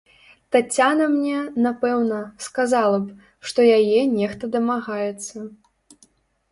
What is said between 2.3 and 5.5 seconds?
сказала б, што яе нехта дамагаецца.